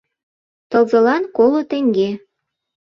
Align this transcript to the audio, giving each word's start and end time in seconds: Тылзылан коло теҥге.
Тылзылан 0.69 1.23
коло 1.37 1.61
теҥге. 1.69 2.09